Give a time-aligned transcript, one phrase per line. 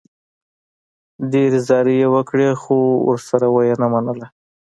[1.31, 2.75] ډېرې زارۍ یې وکړې، خو
[3.09, 4.27] ورسره و یې نه منله.